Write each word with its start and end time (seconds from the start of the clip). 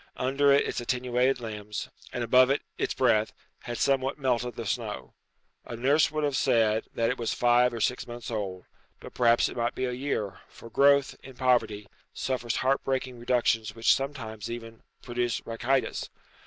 Under 0.17 0.51
it 0.51 0.67
its 0.67 0.81
attenuated 0.81 1.39
limbs, 1.39 1.89
and 2.11 2.23
above 2.23 2.49
it 2.49 2.63
its 2.75 2.95
breath, 2.95 3.31
had 3.65 3.77
somewhat 3.77 4.17
melted 4.17 4.55
the 4.55 4.65
snow. 4.65 5.13
A 5.63 5.75
nurse 5.75 6.09
would 6.11 6.23
have 6.23 6.35
said 6.35 6.85
that 6.95 7.11
it 7.11 7.19
was 7.19 7.35
five 7.35 7.71
or 7.71 7.79
six 7.79 8.07
months 8.07 8.31
old, 8.31 8.65
but 8.99 9.13
perhaps 9.13 9.47
it 9.47 9.55
might 9.57 9.75
be 9.75 9.85
a 9.85 9.91
year, 9.91 10.39
for 10.49 10.71
growth, 10.71 11.13
in 11.21 11.35
poverty, 11.35 11.85
suffers 12.15 12.55
heart 12.55 12.83
breaking 12.83 13.19
reductions 13.19 13.75
which 13.75 13.93
sometimes 13.93 14.49
even 14.49 14.81
produce 15.03 15.39
rachitis. 15.45 16.09